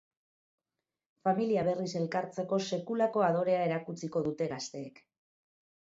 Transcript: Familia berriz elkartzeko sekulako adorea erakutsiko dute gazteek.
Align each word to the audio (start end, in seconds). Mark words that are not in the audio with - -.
Familia 1.27 1.65
berriz 1.67 1.91
elkartzeko 2.01 2.61
sekulako 2.69 3.25
adorea 3.29 3.63
erakutsiko 3.67 4.25
dute 4.29 4.49
gazteek. 4.55 4.99